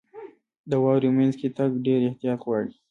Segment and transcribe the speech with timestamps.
[0.69, 2.71] •د واورې مینځ کې تګ ډېر احتیاط غواړي.